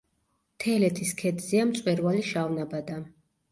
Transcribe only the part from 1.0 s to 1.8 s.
ქედზეა